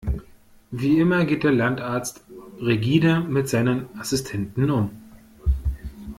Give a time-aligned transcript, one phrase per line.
[0.71, 2.23] Wie immer geht der Landarzt
[2.59, 4.89] rigide mit seinen Assistenten um.